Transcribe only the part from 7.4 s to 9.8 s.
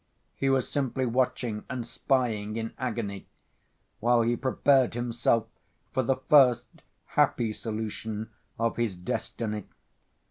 solution of his destiny.